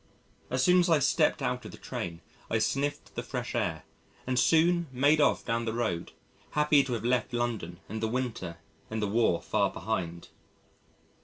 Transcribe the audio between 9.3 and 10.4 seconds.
far behind.